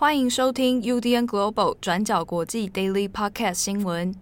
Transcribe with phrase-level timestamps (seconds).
[0.00, 4.14] 欢迎收听 UDN Global 转角国际 Daily Podcast 新闻。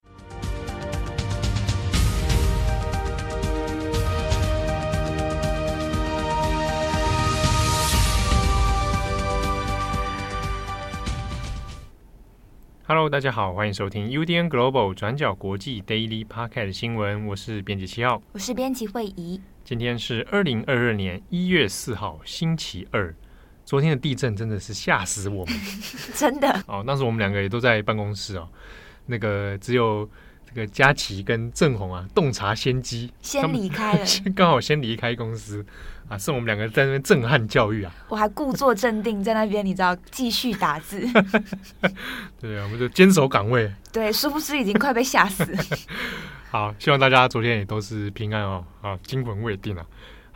[12.86, 17.26] Hello，大家好，欢迎收听 UDN Global 转角国际 Daily Podcast 新闻。
[17.26, 19.38] 我是编辑七号，我是编辑惠仪。
[19.62, 23.14] 今天是二零二二年一月四号，星期二。
[23.66, 25.54] 昨天的地震真的是吓死我们，
[26.14, 26.82] 真的哦。
[26.86, 28.48] 当时我们两个也都在办公室哦，
[29.06, 30.08] 那个只有
[30.48, 34.06] 这个佳琪跟郑红啊洞察先机，先离开了，
[34.36, 35.66] 刚好先离开公司
[36.08, 37.92] 啊，是我们两个在那边震撼教育啊。
[38.08, 41.00] 我还故作镇定在那边，你知道继续打字。
[42.40, 43.68] 对啊，我们就坚守岗位。
[43.92, 45.44] 对，殊不知已经快被吓死。
[46.52, 49.84] 好，希望大家昨天也都是平安哦，啊，惊魂未定啊。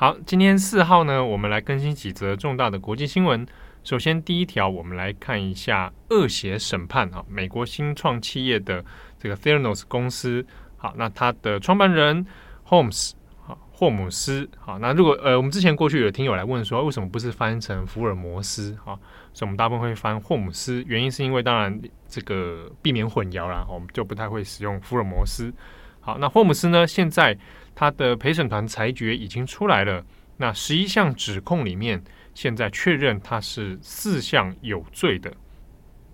[0.01, 3.47] 好，今天四号呢，我们来更新几则重大的国际新闻。
[3.85, 8.83] 首先，第一条，我们来看一下恶血审判啊，美国新创企业的
[9.19, 10.47] 这个 Theranos 公司。
[10.79, 12.25] 好，那它的创办人
[12.67, 13.12] Holmes
[13.47, 14.48] 啊，霍姆斯。
[14.59, 18.75] 好，那如果呃，我们之前过去有听友来问说，为什么不是翻成福尔摩斯？
[18.87, 18.97] 啊，
[19.35, 25.53] 所以我们大部分会翻霍姆斯，原因是因为当然这个避免混淆啦，我们就不太会使用福尔摩斯。
[26.01, 27.39] 好，那霍姆斯呢，现在。
[27.73, 30.05] 他的陪审团裁决已经出来了，
[30.37, 32.03] 那十一项指控里面，
[32.34, 35.33] 现在确认他是四项有罪的，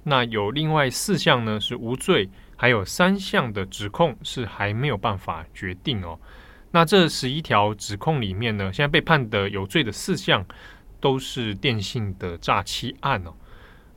[0.04, 6.20] 那有另外四项呢是无罪，还有三项的指控是还没有办法决定哦。
[6.70, 10.46] 那这十一条指控里面呢，现在被判的有罪的四项
[11.00, 13.34] 都是电信的诈欺案哦。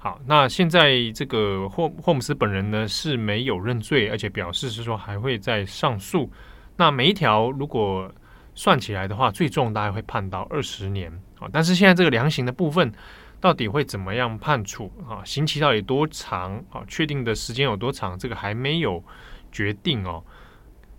[0.02, 6.32] 好，那现在这个霍霍姆斯本人呢是没有认罪，而且表示是说还会再上诉。
[6.78, 8.10] 那每一条如果
[8.56, 11.50] 算起来的话，最重大概会判到二十年啊。
[11.52, 12.90] 但是现在这个量刑的部分
[13.42, 15.20] 到底会怎么样判处啊？
[15.26, 16.82] 刑期到底多长啊？
[16.88, 18.18] 确定的时间有多长？
[18.18, 19.04] 这个还没有
[19.52, 20.24] 决定哦。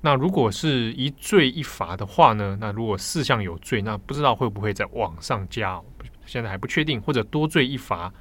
[0.03, 2.55] 那如果是一罪一罚的话呢？
[2.61, 5.81] 那如果四项有罪，那不知道会不会再往上加？
[6.27, 8.13] 现在还不确定，或者多罪一罚。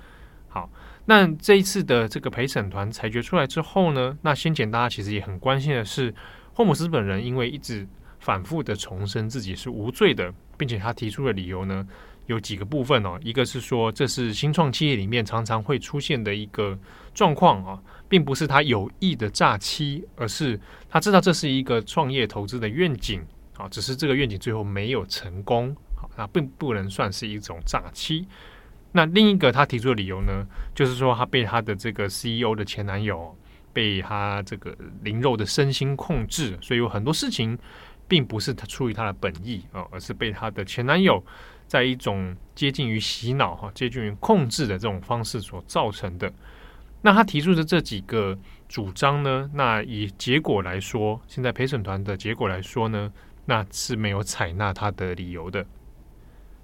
[0.49, 0.69] 好，
[1.05, 4.17] 那这一次的这个陪审团裁决出来之后呢？
[4.21, 6.13] 那先前大家其实也很关心的是。
[6.51, 7.87] 霍姆斯本人因为一直
[8.19, 11.87] 反复的重申自己是无罪的，并且他提出的理由呢，
[12.25, 13.17] 有几个部分哦。
[13.23, 16.77] 一个是说，这是新创企业里面常常会出现的一个
[17.13, 28.27] 状况啊，并不是他有意的诈欺，而是他知道这是一个创业投资的愿景啊，只是这个愿景最后没有成功，好，那并不能算是一种诈欺。
[28.91, 33.35] 那另一个他提出的理由呢，就是说他被他的这个 CEO 的前男友。
[33.71, 37.57] 被他这个灵肉的身心控制，所以有很多事情
[38.07, 41.23] 并不是他出于他的本意啊，而是被他的前男友
[41.67, 46.33] 在一种接近于洗脑哈、接近于控制的这种方式所造成的。
[47.03, 53.13] 那他提出的这几个主张呢，那以结果来说，现在陪审团的结果来说呢，
[53.45, 55.63] 那是没有采纳他的理由的。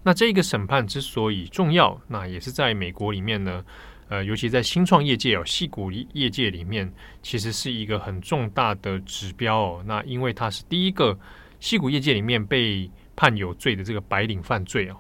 [0.06, 3.66] 那这个审判之所以重要，那也是在美国里面呢。
[4.08, 6.94] 呃，尤其在新创业界哦，矽谷业界里面，
[7.24, 9.84] 其实是一个很重大的指标哦。
[9.84, 11.18] 那因为它是第一个
[11.60, 14.98] 矽谷业界里面被判有罪的这个白领犯罪哦。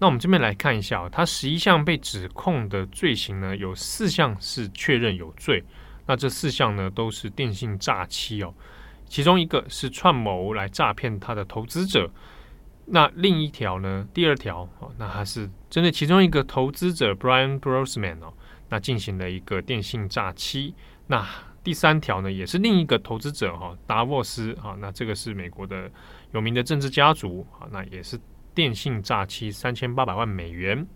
[0.00, 5.62] 那我们这边来看一下哦，他十一项被指控的罪行呢，有四项是确认有罪。
[6.04, 8.52] 那这四项呢，都是电信诈欺哦。
[9.06, 12.10] 其中一个是串谋来诈骗他的投资者。
[12.86, 14.06] 那另一条呢？
[14.12, 18.34] 第二条哦，那还是针对其中一个投资者 Brian Grossman 哦，
[18.68, 20.74] 那进行了一个电信诈欺。
[21.06, 21.26] 那
[21.62, 25.90] 第三条呢，也是另一个投资者哈，达沃斯啊，那这个是美国的
[26.32, 28.20] 有名的政治家族啊，那也是
[28.54, 30.86] 电信诈欺三千八百万美元。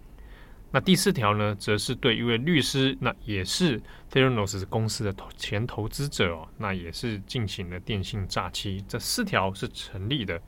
[0.71, 3.81] 那第四条呢，则是对一位律师，那也是
[4.13, 8.85] Theranos 公司的投前投资者哦，那也是进行了电信诈欺。
[8.87, 10.39] 这四条是成立的。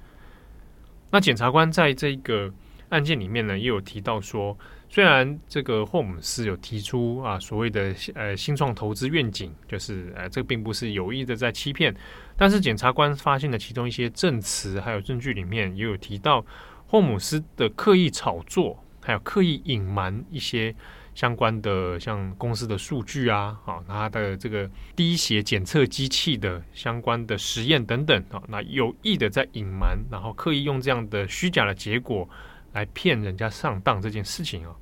[1.10, 2.52] 那检察官在这个
[2.88, 4.56] 案件里面呢，也有提到说，
[4.88, 11.94] 虽然这个霍姆斯有提出啊所谓的呃新创投资愿景，就是呃这并不是有意的在欺骗，
[12.36, 16.44] 但是检察官发现的其中一些证词还有证据里面，也有提到
[16.86, 20.74] 霍姆斯的刻意炒作，还有刻意隐瞒一些。
[21.20, 32.26] 相关的像公司的数据啊，啊，它的这个滴血检测机器的相关的实验等等啊，那有意的在隐瞒，然后刻意用这样的虚假的结果
[32.72, 34.74] 来骗人家上当这件事情啊，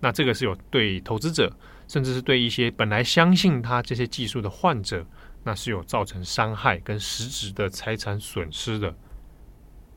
[0.00, 1.54] 那这个是有对投资者，
[1.86, 5.04] 甚至是对一些本来相信他这些技术的患者，
[5.42, 8.94] 那是有造成伤害跟实质的财产损失的。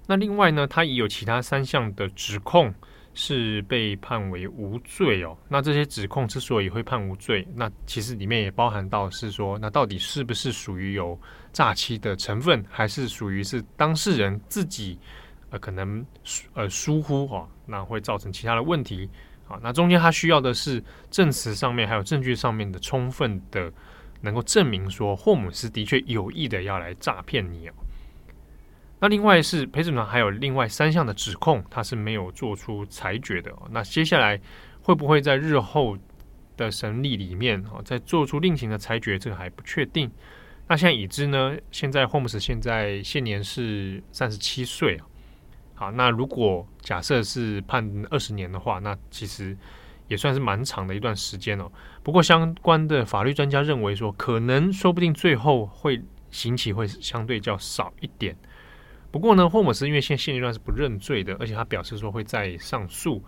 [0.06, 2.74] 那另外呢，他也有其他三项的指控。
[3.20, 5.36] 是被判为无罪哦。
[5.50, 11.20] 那这些指控之所以会判无罪，那其实里面也包含到是说，那到底是不是属于有
[11.52, 15.00] 诈欺的成分，还是属于是当事人自己
[15.50, 16.06] 呃可能
[16.54, 19.10] 呃疏忽哈、哦，那会造成其他的问题
[19.48, 19.60] 啊。
[19.64, 23.74] 那中间他需要的是证词上面还有证据上面的充分的
[24.22, 27.74] 能够证明说霍姆斯的确有意的要来诈骗你哦。
[29.00, 33.52] 那另外是陪审团还有另外三项的指控，他是没有做出裁决的。
[33.70, 34.40] 那接下来
[34.82, 35.96] 会不会在日后
[36.56, 40.12] 的审理里面啊，再做出另行的裁决，这个还不确定。
[40.68, 45.06] 那现在已知呢，现在霍姆斯现在现年是三十七岁啊。
[45.76, 49.56] 好，那如果假设是判二十年的话，那其实
[50.08, 51.72] 也算是蛮长的一段时间哦。
[52.02, 56.02] 不过相关的法律专家认为说，可能说不定最后会
[56.32, 58.36] 刑期会相对较少一点。
[59.12, 63.24] 不过呢，霍姆斯因为现现阶段是不认罪的，而且他表示说会再上诉。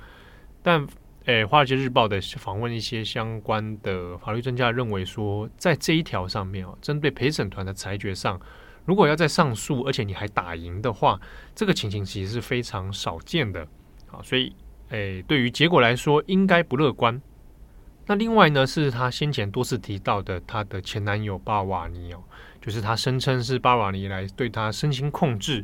[0.61, 0.85] 但，
[1.25, 8.39] 诶，《华尔街日报》的访问一些相关的法律专家认为说，在这一条上面啊，针对陪审团的裁决上，
[8.85, 11.19] 如果要再上诉，而且你还打赢的话，
[11.55, 13.65] 这个情形其实是非常少见的。
[14.07, 14.53] 好，所以，
[14.89, 17.21] 诶，对于结果来说，应该不乐观。
[18.09, 22.23] 那另外呢，是他先前多次提到的他的前男友巴瓦尼哦。
[22.59, 25.63] 就是他声称是巴瓦尼来对他身心控制，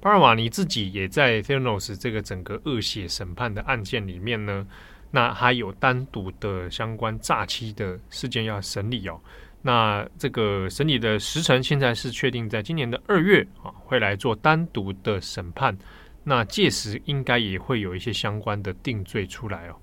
[0.00, 4.66] 巴尔瓦尼自己也在 Theranos 这个整个恶血审判的案件里面呢，
[5.12, 9.20] 那还有单独的相关诈欺的事件要审理哦。
[9.60, 15.78] 那这个审理的时程现在是确定在今年的二月啊，会来做单独的审判。
[16.24, 19.76] 那届时应该也会有一些相关的定罪出来哦。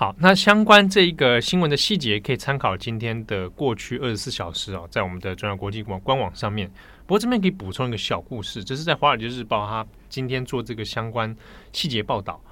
[0.00, 6.66] 好，那相关这一个新闻的细节可以参考今天的过去二十四小时哦，在我们的中央国际网官网上面。
[7.06, 11.36] 不过这边可以补充一个小故事，这是在《华尔街日报》它今天做这个相关
[11.74, 12.42] 细节报道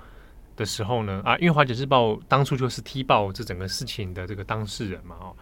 [0.57, 5.35] 的时候呢，啊，因为《华尔街日报》当初就是踢爆这整个事情的这个当事人嘛，哦，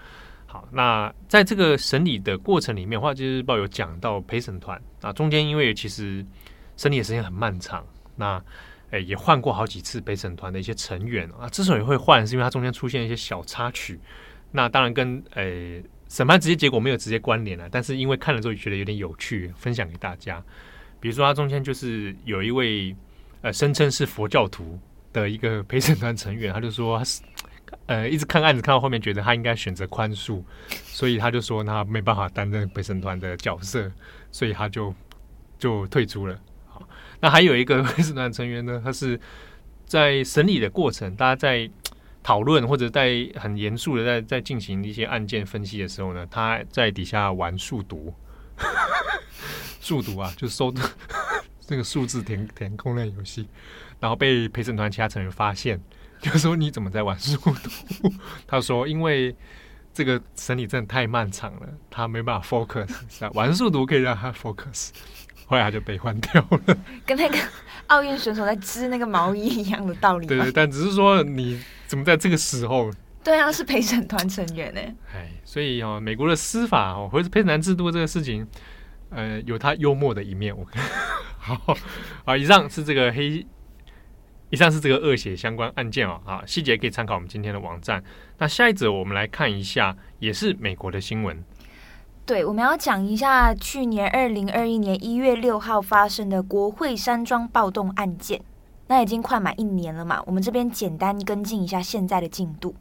[0.47, 6.25] 好，那在这个审理的过程里面，《华尔街日报》有讲到陪审团啊，中间因为其实
[6.77, 8.41] 审理的时间很漫长，那。
[9.03, 11.49] 也换过好几次陪审团的一些成员啊。
[11.49, 14.01] 之所以会换，是因为它中间出现一些小插曲。
[14.53, 20.43] 那当然跟诶审判直接结果没有直接关联了，但是因为看了之后觉得有点有趣，分享给大家。
[21.01, 22.95] 比如说，它中间就是有一位
[23.43, 24.79] 呃声称是佛教徒
[25.13, 27.23] 的一个陪审团成员，他就说他是
[27.87, 33.91] 呃一直看案子看到后面，觉得他应该选择宽恕，所以他就说他没办法担任陪审团的角色，
[34.31, 34.95] 所以他就
[35.59, 36.41] 就退出了。
[37.21, 39.19] 那还有一个陪审团成员呢，他是
[39.87, 41.71] 在审理的过程，大家在
[42.23, 48.13] 讨论或者在很严肃的在在进行一些案件分析的时候呢，他在底下玩数独，
[49.81, 50.75] 数独啊，就搜
[51.61, 53.49] 这个数字填填空类游戏，
[54.01, 55.81] 然后被陪审团其他成员发现，
[56.21, 57.71] 就说你怎么在玩数独？
[58.47, 59.35] 他说因为
[59.95, 64.91] 这个审理真的太漫长了，他没办法 focus，玩数独可以让他 focus。
[65.47, 66.77] 后来他就被换掉了，
[67.07, 67.39] 跟那个
[67.87, 70.27] 奥运选手在织那个毛衣一样的道理。
[70.27, 72.91] 对对，但只是说你怎么在这个时候？
[73.23, 74.81] 对啊，是陪审团成员呢。
[75.13, 78.47] 哎，所以哦，美国的司法哦，或者陪审团制度这个事情，
[79.11, 80.57] 呃，有他幽默的一面。
[80.57, 80.65] 我
[81.39, 81.77] 好
[82.25, 83.45] 啊，以上是这个黑，
[84.51, 86.21] 以上是这个恶血相关案件哦。
[86.25, 88.03] 啊，细节可以参考我们今天的网站。
[88.39, 91.45] 那下一则我们来看一下，也是美国的新闻。
[92.27, 98.43] 对，我们要讲一下去年二零二一年一月六号发生的国会山庄暴动案件。
[98.89, 102.75] 那已经快满一年了嘛，我们这边简单跟进一下现在的进度。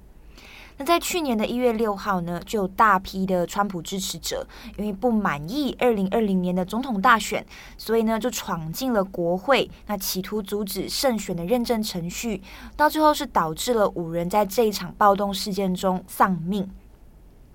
[0.78, 4.48] 那在去年的一月六号呢，就有大批的川普支持者
[4.78, 7.46] 因为不满意二零二零年的总统大选，
[7.78, 12.42] 所以呢就闯进了国会，那企图阻止胜选的认证程序，
[12.75, 16.68] 到最后是导致了五人在这一场暴动事件中丧命。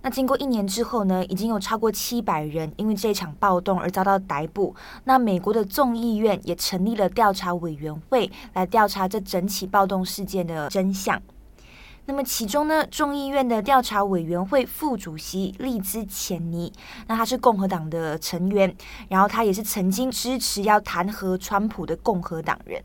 [0.03, 4.75] 那经过一年之后呢，已经有超过七百人因为这场暴动而遭到逮捕。
[5.05, 11.21] 那美国的众议院也成立了调查委员会来调查这整起暴动事件的真相。
[12.07, 16.73] 那么其中呢，众议院的调查委员会副主席利兹·钱尼，
[17.07, 18.75] 那他是共和党的成员，
[19.09, 22.83] 然后他也是曾经支持要弹劾川普的共和党人。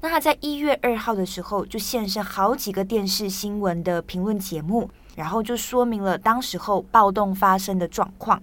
[0.00, 4.90] 那他在一月二号的时候就现身好几个电视新闻的评论节目。
[5.16, 8.42] 然后就说明了当时候暴动发生的状况。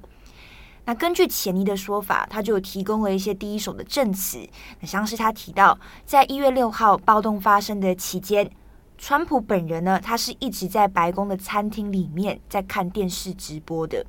[0.86, 4.40] 那根据钱尼的说法，他就提供了一些第一手的证词。
[4.80, 8.50] 那像是他提到，在一月六号暴动发生的期间，
[8.98, 14.04] 川普本人呢，他是一直在白宫的餐厅里面在看电视直播的。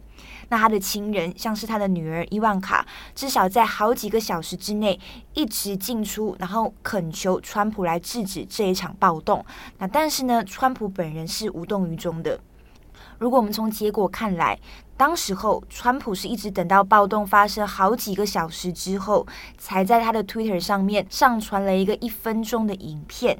[0.49, 4.99] 那他的亲人，像是他的女儿伊万卡，至少在好几个小时之内
[5.35, 9.45] 一直进出，然后恳求川普来制止这一场暴动。
[9.78, 12.40] 那但是呢，川普本人是无动于衷的。
[13.18, 14.59] 如果我们从结果看来，
[14.97, 19.26] 当时候川普是一直等到暴动发生好几个小时之后，
[19.59, 23.38] 才在他的 Twitter 上面上传了一个一分钟的影片。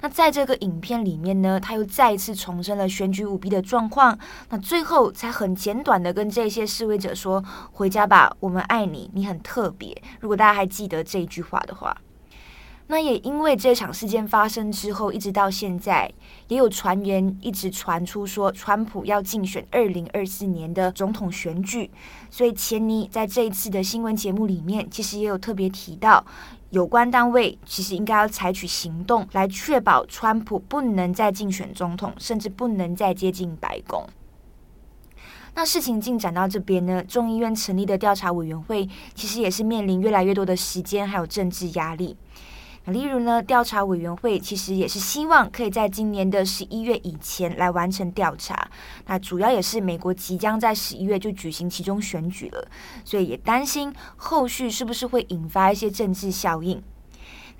[0.00, 4.16] 那在这个影片里面呢，他又再一次重申了选举舞弊的状况。
[4.48, 11.96] 那最后才很简短的跟这些示威者说：“回家吧，我们爱你，你很特别。”如果大家还记得这一句话的话。
[12.90, 16.10] 那也因为这场事件发生之后，一直到现在，
[16.48, 21.90] 也有传言一直传出说，川普要竞选二零二四年的总统选举。
[22.30, 26.24] 所以钱尼在这一次的新闻节目里面，其实也有特别提到，
[26.70, 34.06] 有关单位其实应该要采取行动，来确保川普不能再竞选总统，甚至不能再接近白宫。
[35.54, 42.16] 那事情进展到这边呢，众议院成立的调查委员会，其实也是面临越来越多的时间还有政治压力。
[42.92, 48.68] 例如呢，调查委员会其实也是希望可以在今年的十一月以前来完成调查。
[49.06, 52.68] 那主要也是美国即将在十一月就举行其中选举了，
[53.04, 56.82] 所以也担心后续是不是会引发一些政治效应。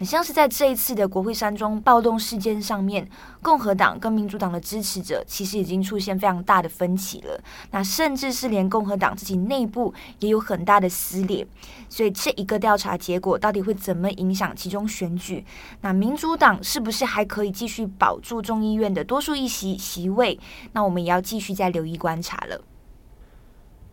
[0.05, 3.09] 像是在这一次的国会山庄暴动事件上面，
[3.43, 7.40] 共和党跟民主党的支持者其实已经出现非常大的分歧了。
[7.73, 11.47] 那甚至是连共和党自己内部也有很大的撕裂。
[11.88, 15.45] 所以这一个调查结果到底会怎么影响其中选举？
[15.81, 20.38] 那民主党是不是还可以继续保住众议院的多数议席席位？
[20.73, 22.61] 那我们也要继续再留意观察了。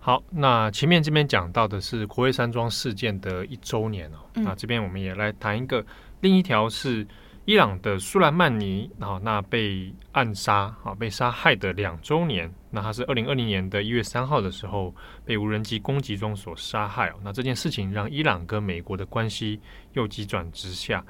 [0.06, 4.18] 好，那前面这边讲到的是国会山庄事件的一周年哦。
[4.36, 5.84] 嗯、那这边我们也来谈一个，
[6.22, 7.08] 另一条是
[7.46, 12.54] 伊朗的苏莱曼尼啊，那被暗杀啊，被杀害的两周年。
[12.70, 14.94] 那他是二零二零年的一月三号的时候
[15.26, 17.16] 被无人机攻击中所杀害哦。
[17.24, 19.60] 那这件事情让伊朗跟美国的关系
[19.94, 21.04] 又急转直下。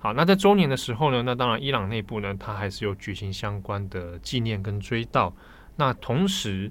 [0.00, 5.32] 好，那在周年的时候呢，那当然伊朗内部呢，它还是有举行相关的纪念跟追悼。
[5.76, 6.68] 那同时，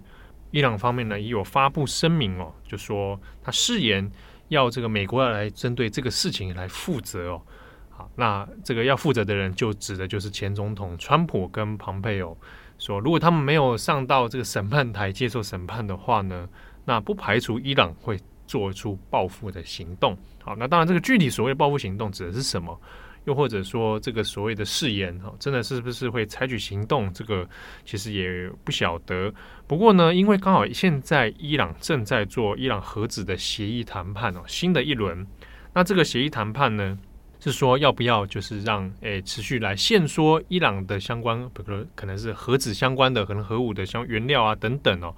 [0.51, 4.09] 伊朗方面呢也有发布声明哦，就说他誓言
[4.47, 7.41] 要这个美国要来针对这个事情来负责哦。
[7.89, 12.35] 好，那这个要负责的人就指的就是前总统川普跟庞佩奥，
[12.77, 16.47] 说如果他们没有上到这个审判台接受审判的话呢，
[16.85, 20.17] 那不排除伊朗会做出报复的行动。
[20.41, 22.79] 好，那当然这个具体所谓报复行动指的是什么？
[23.29, 27.13] 又或者说，这个所谓的誓言哈，真的是不是会采取行动？
[27.13, 27.47] 这个
[27.85, 29.31] 其实也不晓得。
[29.67, 35.27] 不过呢，因为刚好现在伊朗正在做伊朗核子的协议谈判哦，新的一轮。
[35.75, 36.97] 那这个协议谈判呢，
[37.39, 45.15] 是说要不要就是让诶持续来限缩伊朗的相关，比如可能是核子相关的，可能核武的相原料啊等等哦，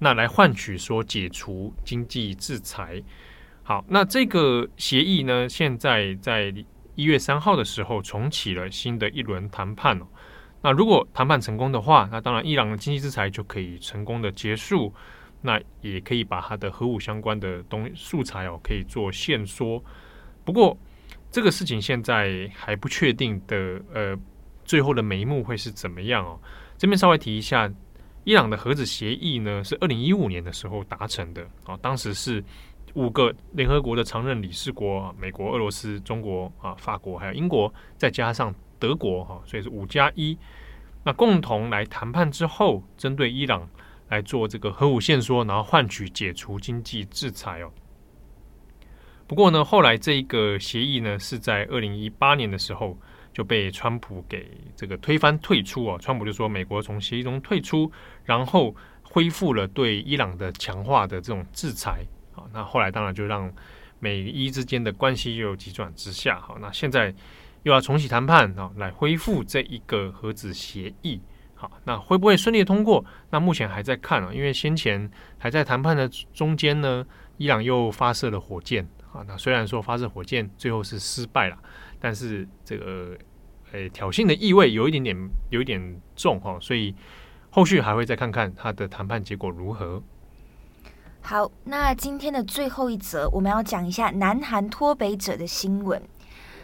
[0.00, 3.02] 那来换取说解除经济制裁。
[3.62, 6.54] 好，那这个协议呢，现在在。
[6.94, 10.06] 一月三号的时候重启了新的一轮谈判哦。
[10.62, 14.92] 那如果谈判成功的话，那当然伊朗的经济制裁就可以成功的结束，
[15.42, 19.82] 那也可以把它的核武相关的东素材哦可以做限缩。
[20.44, 20.76] 不过
[21.30, 24.16] 这个事情现在还不确定的，呃，
[24.64, 26.40] 最后的眉目会是怎么样哦？
[26.78, 27.70] 这边稍微提一下，
[28.24, 32.42] 伊朗的核子协议呢是二零一五年的时候达成的哦，当时是。
[32.92, 40.38] 五个联合国的常任理事国，美国、俄罗斯、中国啊、法国还有英国，再加上德国哈，所以是五加一。
[41.02, 43.68] 那共同来谈判之后，针对伊朗
[44.08, 47.70] 来做这个核武限缩，然后换取解除经济制裁哦。
[49.26, 52.96] 不过呢，后来这个协议呢，是在二零一八年的时候
[53.32, 55.98] 就被川普给这个推翻退出哦。
[56.00, 57.90] 川普就说，美国从协议中退出，
[58.22, 62.04] 然后恢复了对伊朗的强化的这种制裁。
[62.54, 63.52] 那后来当然就让
[63.98, 66.40] 美伊之间的关系又急转直下。
[66.40, 67.14] 好，那现在
[67.64, 71.20] 又要重启谈判啊，来恢复这一个核子协议。
[71.54, 73.04] 好，那会不会顺利通过？
[73.30, 77.06] 那目前还在看啊，因为先前还在谈判的中间呢，
[77.38, 78.86] 伊朗又发射了火箭。
[79.12, 81.56] 啊，那虽然说发射火箭最后是失败了，
[82.00, 83.16] 但是这个
[83.70, 85.16] 诶挑衅的意味有一点点
[85.50, 86.94] 有一点重哈，所以
[87.50, 90.02] 后续还会再看看他的谈判结果如何。
[91.26, 96.02] 好，那今天的最后一则，我们要讲一下南韩脱北者的新闻。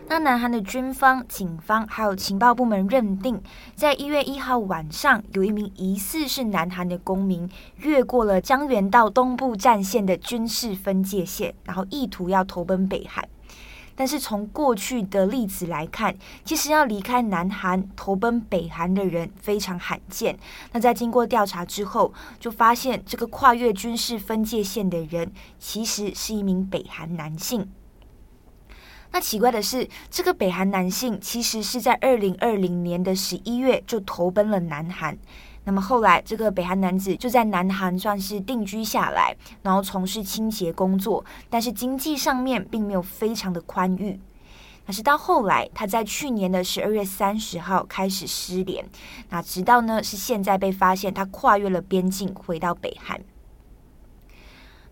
[0.07, 3.41] 那南韩的军方、警方还有情报部门认定，
[3.75, 7.49] 在一月一号晚上，有一名疑似是南韩的公民
[7.79, 13.27] 越过了江原道东部战线的军事分界线，然后意图要投奔北韩。
[13.95, 20.39] 但是从过去的例子来看，其实要离开南韩投奔北韩的人非常罕见。
[20.73, 27.71] 那在经过调查之后，就发现这个跨越军事分界线的人其实是一名北韩男性。
[29.13, 35.19] 那奇怪的是，这个北韩男性其实是在二零二零年的十一月就投奔了南韩。
[35.65, 44.19] 那么后来，这个北韩男子就在南韩算是定居下来，然后从事清洁工作，但是经济上面并没有非常的宽裕。
[44.87, 48.85] 那是到后来，他在去年的十二月三十号开始失联，
[49.29, 53.21] 那直到呢是现在被发现，他跨越了边境回到北韩。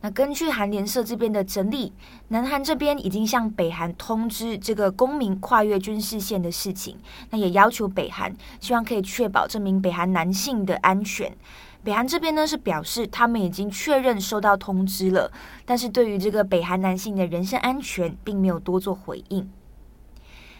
[0.00, 1.92] 那根据韩联社这边的整理，
[2.28, 6.96] 南韩这边已经向北韩通知这个公民跨越军事线的事情，
[7.30, 11.36] 那也要求北韩希望可以确保这名北韩男性的安全。
[11.82, 15.32] 北韩这边呢是表示他们已经确认收到通知了，
[15.64, 19.50] 但是对于这个北韩男性的人身安全并没有多做回应。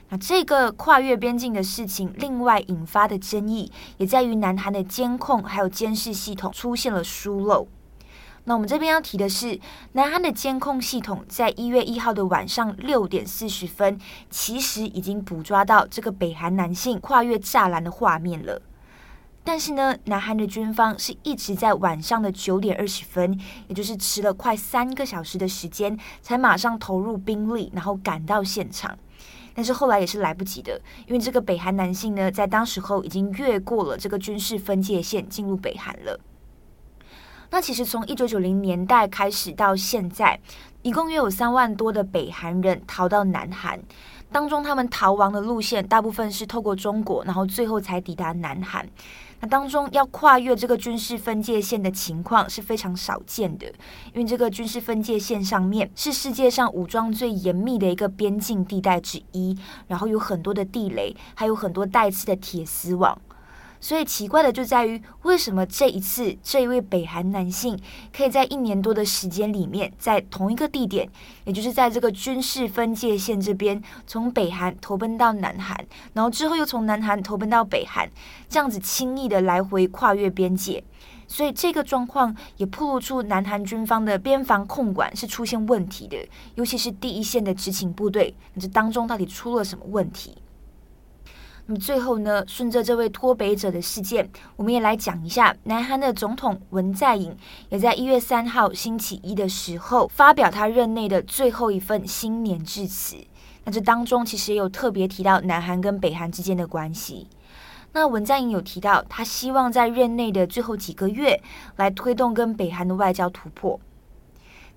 [0.08, 7.68] 那这个跨越边境的事情，另外引发的争议也在于南韩的监控还有监视系统出现了疏漏。
[8.48, 9.60] 那我们这边要提的是，
[9.92, 14.00] 南韩的监控系统在一月一号的晚上六点四十分，
[14.30, 18.62] 其实已经捕捉到这个北韩男性跨越栅栏的画面了。
[19.44, 28.98] 但是呢，南韩的军方是一直在晚上的九点二十分，也就是迟了快三个小时的时间，才马上投入兵力，然后赶到现场。
[29.52, 36.18] 但是后来也是来不及的，因为这个北韩男性呢，在当时候已经越过了这个军事分界线，进入北韩了。
[37.50, 40.38] 那其实从一九九零年代开始到现在，
[40.82, 43.80] 一共约有三万多的北韩人逃到南韩，
[44.30, 48.86] 当中他们逃亡的路线大部分是透过中国，然后最后才抵达南韩。
[49.40, 53.66] 那当中要跨越这个军事分界线的情况是非常少见的，
[54.12, 63.16] 因为这个军事分界线上面是世界上武装最严密的一个边境地带之一，然后有很多的地雷，还有很多带刺的铁丝网。
[63.80, 67.78] 所以奇怪的就在于，为什么这一次这一位北韩男性
[68.12, 71.08] 可以在一年多的时间里面，在同一个地点，
[71.44, 78.10] 也就是在这个军事分界线这边，从北韩投奔到南韩，然后之后又从南韩投奔到北韩，
[78.48, 80.82] 这样子轻易的来回跨越边界，
[81.28, 86.16] 所以这个状况也暴露出南韩军方的边防控管是出现问题的，
[86.56, 90.36] 尤其是第一线的执勤部队，那这当中到底出了什么问题？
[91.70, 94.26] 那么最后呢，顺着这位脱北者的事件，
[94.56, 97.36] 我们也来讲一下南韩的总统文在寅
[97.68, 103.16] 也在一月三号星期一的时候发表他任内的最后一份新年致辞。
[103.64, 107.28] 那这当中其实也有特别提到南韩跟北韩之间的关系。
[107.92, 111.38] 那文在寅有提到，他希望在任内的最后几个月
[111.76, 113.78] 来推动跟北韩的外交突破。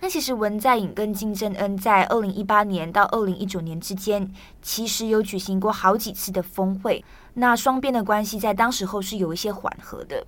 [0.04, 4.28] 那其实文在寅跟金正恩在二零一八年到二零一九年之间，
[4.60, 7.06] 其实有举行过好几次的峰会。
[7.36, 10.26] 那双边的关系在当时候是有一些缓和的，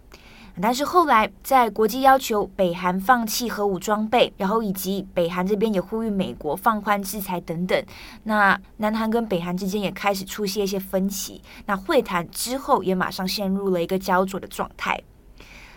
[0.62, 7.84] 但是后来在国际要求北韩放弃核武装备，然后以及北韩这边也呼吁美国放宽制裁等等，
[8.24, 11.42] 那南韩跟北韩之间也开始出现一些分歧。
[11.66, 15.02] 那会谈之后也马上陷入了一个焦灼的状态。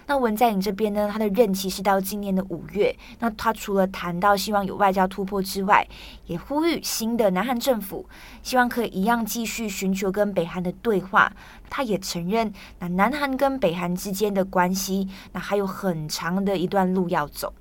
[0.07, 2.97] 那文在寅这边呢，他的任期是到今年的五月。
[3.19, 5.87] 那他除了谈到希望有外交突破之外，
[6.27, 8.09] 也呼吁新的南韩政府
[8.43, 11.33] 希望可以一样继续寻求跟北韩的对话。
[11.69, 17.53] 他也承认，那南韩跟北韩之间的关系，那还有很长的一段路要走。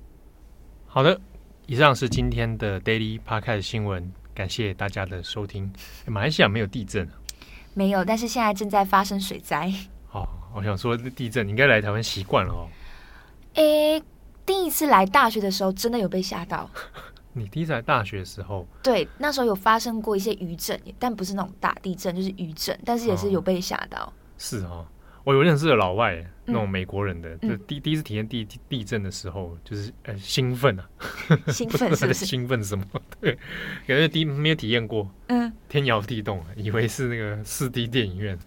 [0.86, 1.20] 好的，
[1.66, 5.72] 以上是今天的 Daily Podcast 新闻，感谢大家的收听。
[6.06, 7.08] 马来西亚没有地震？
[7.74, 9.72] 没有，但是现在正在发生水灾。
[10.20, 10.28] 哦。
[10.54, 12.68] 我想说，地震你应该来台湾习惯了哦。
[13.54, 14.02] 诶，
[14.44, 16.70] 第一次来大学的时候，真的有被吓到。
[17.34, 24.04] 你第一次来大学的时候，对，那时候有发生过一些余震，但不是那种大地震，就是余震，但是也是有被吓到。
[24.06, 24.12] 哦。
[24.38, 24.86] 是哦，
[25.24, 30.88] 我有认识的老外，那种美国人的，嗯、就第第一次体验地地震的时候，就是呃兴奋啊，
[31.48, 32.24] 兴奋 是不是？
[32.24, 32.84] 兴奋什么？
[33.20, 33.34] 对，
[33.86, 38.38] 感觉第一没有体验过，嗯，天摇地动，以为是那个四 D 电影院。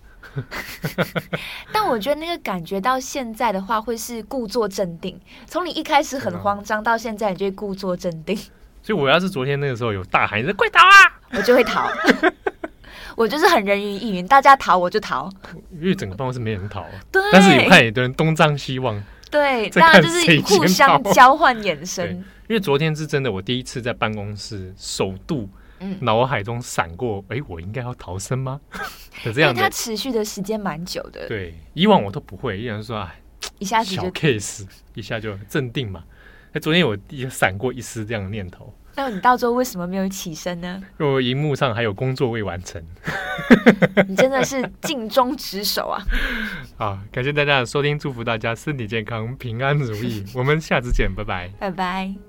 [1.73, 5.19] 但我觉得那个感觉到现在的话，会是故作镇定。
[5.45, 8.35] 从你一开始很慌张到现在，你就会故作镇定。
[8.81, 11.89] 所以我要是昨天那个时候有大喊“快逃啊”，我就会逃。
[13.15, 15.29] 我就是很人云亦云，大家逃我就逃。
[15.71, 17.21] 因为整个办公室没人逃，对。
[17.31, 22.23] 但是有看有的人东张西望，对，大家就是互相交换眼神。
[22.47, 25.49] 因为昨天是真的，我第一次在办公室首度。
[26.01, 28.59] 脑海中闪过，哎、欸，我应该要逃生吗？
[29.23, 31.27] 的这样的，它持续的时间蛮久的。
[31.27, 33.21] 对，以往我都不会，依然说，哎，
[33.59, 36.03] 一下子就小 case，一下就镇定嘛。
[36.51, 36.97] 那昨天我
[37.29, 40.81] 闪过一丝这样的念头，那你到最后为什么没有起身呢？
[40.99, 42.83] 因为我荧幕上还有工作未完成。
[44.07, 46.01] 你真的是尽忠职守啊！
[46.77, 50.25] 好，感谢大家的收听，祝福大家身体健康、平安如意。
[50.33, 52.28] 我们下次见，拜拜，拜拜。